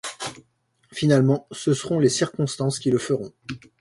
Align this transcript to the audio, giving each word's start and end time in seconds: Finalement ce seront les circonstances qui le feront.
Finalement 0.91 1.45
ce 1.51 1.75
seront 1.75 1.99
les 1.99 2.09
circonstances 2.09 2.79
qui 2.79 2.89
le 2.89 2.97
feront. 2.97 3.31